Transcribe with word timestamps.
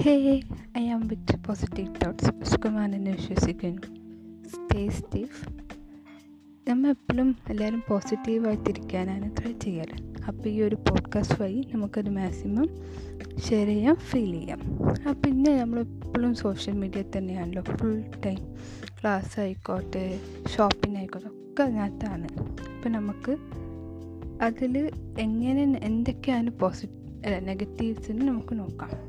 Hey 0.00 0.40
I 0.78 0.88
am 0.88 1.08
with 1.08 1.44
positive 1.44 1.94
thoughts. 2.04 2.44
സുഖമാണെന്ന് 2.44 3.10
വിശ്വസിക്കുന്നു. 3.10 3.82
Stay 4.48 4.88
stiff. 4.88 5.48
നമ്മൾ 6.68 6.90
എപ്പോഴും 6.90 7.36
എല്ലാവരും 7.50 7.82
പോസിറ്റീവായിട്ടിരിക്കാനാണ് 7.88 9.36
ട്രൈ 9.36 9.52
ചെയ്യാറ് 9.52 10.22
അപ്പോൾ 10.28 10.48
ഈ 10.48 10.62
ഒരു 10.62 10.74
പോഡ്കാസ്റ്റ് 10.74 11.42
വഴി 11.42 11.68
നമുക്കത് 11.74 12.10
മാക്സിമം 12.10 12.68
ഷെയർ 13.40 13.66
ചെയ്യാം 13.66 13.94
ഫീൽ 13.94 14.32
ചെയ്യാം. 14.32 14.60
അപ്പം 14.88 15.22
പിന്നെ 15.22 15.60
നമ്മൾ 15.60 15.80
എപ്പോഴും 15.80 16.34
സോഷ്യൽ 16.34 16.74
മീഡിയ 16.74 17.04
തന്നെയാണല്ലോ. 17.16 17.62
ഫുൾ 17.62 18.04
ടൈം 18.26 18.54
ക്ലാസ് 19.00 19.40
ആയിക്കോട്ടെ 19.40 20.20
ഷോപ്പിംഗ് 20.56 20.98
ആയിക്കോട്ടെ 20.98 21.28
ഒക്കെ 21.28 21.62
അതിനകത്താണ്. 21.62 22.28
അപ്പം 22.42 22.92
നമുക്ക് 22.92 23.36
അതിൽ 24.42 24.90
എങ്ങനെ 25.18 25.80
എന്തൊക്കെയാണ് 25.82 26.50
പോസിറ്റീവ് 26.50 27.24
അല്ല 27.26 27.38
നെഗറ്റീവ്സിന് 27.38 28.28
നമുക്ക് 28.28 28.58
നോക്കാം. 28.58 29.08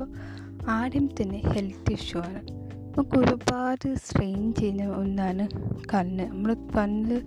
അപ്പോൾ 0.00 0.70
ആദ്യം 0.70 1.08
തന്നെ 1.20 1.38
ഹെൽത്ത് 1.38 1.92
ഇഷ്യൂ 1.92 2.20
ആണ്. 2.20 2.40
നമുക്ക് 2.96 3.18
ഒരുപാട് 3.18 3.94
സ്ട്രെയിൻ 3.94 4.54
ചെയ്യുന്ന 4.54 4.84
ഒന്നാണ് 4.84 5.48
കണ്ണ്. 5.94 6.24
നമ്മൾ 6.26 6.54
കണ്ണിൽ 6.54 7.22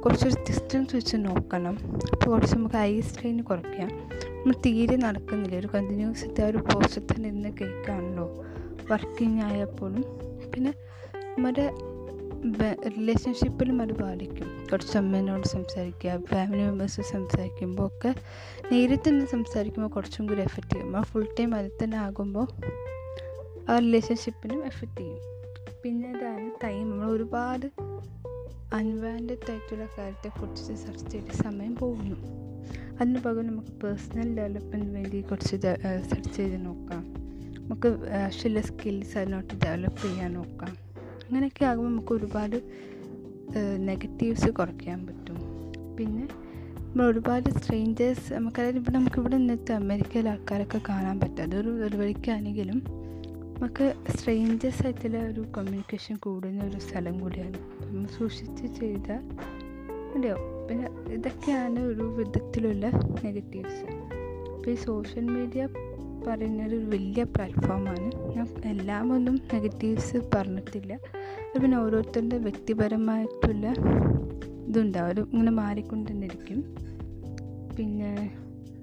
കുറച്ചൊരു 0.00 0.34
ഡിസ്റ്റൻസ് 0.34 0.96
വെച്ച് 0.96 1.16
നോക്കണം. 1.16 1.78
അപ്പോൾ 2.12 2.30
കുറച്ച് 2.30 2.56
നമുക്ക് 2.56 2.76
ഐ 2.76 3.00
സ്ട്രെയിൻ 3.00 3.42
കുറയ്ക്കാം. 3.42 3.88
നമ്മൾ 4.32 4.54
തീരെ 4.66 4.96
നടക്കുന്നില്ല. 4.96 5.56
ഒരു 5.56 5.68
കണ്ടിന്യൂസ് 5.74 6.42
ആ 6.42 6.46
ഒരു 6.46 6.58
പോസ്റ്റ് 6.58 7.00
തന്നെ 7.00 7.28
ഇരുന്ന് 7.28 7.48
കേൾക്കാണല്ലോ. 7.60 8.44
വർക്കിംഗ് 8.90 9.42
ആയപ്പോഴും 9.42 10.04
പിന്നെ 10.54 10.74
നമ്മുടെ 11.14 11.70
റിലേഷൻഷിപ്പിലും 12.96 13.82
അത് 13.82 13.92
ബാധിക്കും 13.92 14.66
കുറച്ച് 14.72 14.98
അമ്മേനോട് 14.98 15.46
സംസാരിക്കുക 15.46 16.24
ഫാമിലി 16.24 16.62
മെമ്പേഴ്സ് 16.62 17.00
സംസാരിക്കുമ്പോൾ 17.00 17.86
ഒക്കെ 17.86 18.14
നേരിട്ട് 18.72 19.08
തന്നെ 19.08 19.26
സംസാരിക്കുമ്പോൾ 19.26 19.90
കുറച്ചും 19.94 20.26
കൂടി 20.26 20.40
എഫക്റ്റ് 20.40 20.72
ചെയ്യും. 20.72 20.96
ആ 20.96 21.02
ഫുൾ 21.02 21.26
ടൈം 21.40 21.54
അതിൽ 21.54 21.70
തന്നെ 21.84 21.98
ആകുമ്പോൾ 21.98 22.46
ആ 23.70 23.78
റിലേഷൻഷിപ്പിനും 23.78 24.66
എഫക്റ്റ് 24.66 24.96
ചെയ്യും. 24.96 25.18
പിന്നെ 25.82 26.08
അതാണ് 26.08 26.50
ടൈം 26.64 26.90
നമ്മൾ 26.90 27.06
ഒരുപാട് 27.06 27.66
അൺവാന്റഡ് 28.74 29.50
ആയിട്ടുള്ള 29.50 29.88
കാര്യത്തെക്കുറിച്ച് 29.98 30.72
സെർച്ച് 30.86 31.10
ചെയ്ത് 31.10 31.42
സമയം 31.42 31.76
പോകുന്നു. 31.76 32.16
അതിന് 33.00 33.18
പകരം 33.18 33.46
നമുക്ക് 33.46 33.68
പേഴ്സണൽ 33.68 34.36
ഡെവലപ്മെന്റിന് 34.36 34.94
വേണ്ടി 34.94 35.20
കുറച്ച് 35.20 35.56
സെർച്ച് 36.10 36.36
ചെയ്ത് 36.36 36.64
നോക്കാം. 36.64 37.02
നമുക്ക് 37.58 37.88
ആവശ്യമുള്ള 38.22 38.60
സ്കിൽസ് 38.60 39.18
അതിനോട്ട് 39.18 39.54
ഡെവലപ്പ് 39.54 40.02
ചെയ്യാൻ 40.02 40.32
നോക്കാം. 40.32 40.91
അങ്ങനെയൊക്കെ 41.32 41.64
ആകുമ്പോൾ 41.64 41.90
നമുക്ക് 41.90 42.12
ഒരുപാട് 42.12 42.62
നെഗറ്റീവ്സ് 43.78 44.48
കുറയ്ക്കാൻ 44.48 45.06
പറ്റും. 45.06 45.36
പിന്നെ 45.96 46.24
നമ്മൾ 46.80 47.04
ഒരുപാട് 47.04 47.50
സ്ട്രേഞ്ചേഴ്സ് 47.50 48.32
നമുക്കതായത് 48.32 48.76
ഇവിടെ 48.76 48.96
നമുക്കിവിടെ 48.98 49.36
നിന്നിട്ട് 49.36 49.72
അമേരിക്കയിലെ 49.72 50.30
ആൾക്കാരൊക്കെ 50.30 50.80
കാണാൻ 50.88 51.20
പറ്റും. 51.20 51.42
അതൊരു 51.42 51.70
ഒരു 51.84 51.96
വഴിക്കാണെങ്കിലും 51.96 52.82
നമുക്ക് 53.54 53.94
സ്ട്രേഞ്ചേഴ്സ് 54.16 54.82
ആയിട്ടുള്ള 54.86 55.18
ഒരു 55.18 55.40
കമ്മ്യൂണിക്കേഷൻ 55.56 56.16
കൂടുന്ന 56.16 56.64
ഒരു 56.64 56.78
സ്ഥലം 56.78 57.18
കൂടിയാണ്. 57.20 57.58
നമ്മൾ 57.86 58.06
സൂക്ഷിച്ച് 58.18 58.66
ചെയ്താൽ 58.80 59.22
മതിയാവും. 60.12 60.68
പിന്നെ 60.68 61.12
ഇതൊക്കെയാണ് 61.14 61.78
ഒരു 61.78 62.02
വിധത്തിലുള്ള 62.02 62.86
നെഗറ്റീവ്സ് 63.24 63.84
അപ്പോൾ 64.62 64.70
ഈ 64.70 64.74
സോഷ്യൽ 64.74 65.24
മീഡിയ 65.24 65.68
പറയുന്നൊരു 66.26 66.76
വലിയ 66.76 67.22
പ്ലാറ്റ്ഫോമാണ് 67.22 68.36
ഞാൻ 68.36 68.46
എല്ലാം 68.66 69.12
ഒന്നും 69.12 69.34
നെഗറ്റീവ്സ് 69.54 70.16
പറഞ്ഞിട്ടില്ല 70.34 70.98
പിന്നെ 71.62 71.78
ഓരോരുത്തരുടെ 71.78 72.38
വ്യക്തിപരമായിട്ടുള്ള 72.38 73.66
ഇതുണ്ടാവും. 74.68 75.26
ഇങ്ങനെ 75.32 75.50
മാറിക്കൊണ്ട് 75.50 76.10
തന്നെ 76.10 76.26
ഇരിക്കും 76.26 76.60
പിന്നെ 77.76 78.30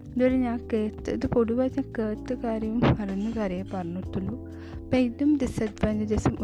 ഇതുവരെ 0.08 0.38
ഞാൻ 0.38 0.68
കേട്ട് 0.74 1.10
ഇത് 1.12 1.28
പൊതുവായി 1.28 1.70
ഞാൻ 1.70 1.94
കേട്ട 2.00 2.40
കാര്യവും 2.44 2.82
അറിഞ്ഞ 2.86 3.32
കാര്യമേ 3.38 3.70
പറഞ്ഞിട്ടുള്ളൂ. 3.74 4.36
അപ്പം 4.84 4.98
ഇതും 4.98 5.38
ഡിസഡ്വാന്റേജസും 5.38 6.36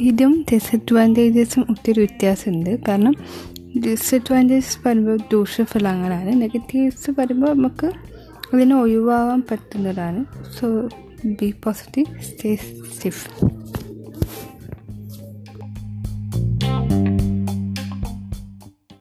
ഇതും 0.00 0.44
ഡിസഡ്വാന്റേജസും 0.52 1.66
ഒത്തിരി 1.70 1.98
വ്യത്യാസമുണ്ട്. 1.98 2.78
കാരണം 2.88 3.14
ഡിസഡ്വാന്റേജസ് 3.86 4.78
പറയുമ്പോൾ 4.86 5.16
ദൂഷ്യഫലങ്ങളാണ് 5.16 6.40
നെഗറ്റീവ്സ് 6.40 7.10
പറയുമ്പോൾ 7.10 7.54
നമുക്ക് 7.54 7.86
അതിനെ 8.54 8.76
ഒഴിവാകാൻ 8.76 9.42
പറ്റുന്നതാണ്. 9.50 10.24
So 10.60 10.88
be 11.24 11.54
positive 11.64 12.22
stay 12.22 12.56
stiff 12.56 13.24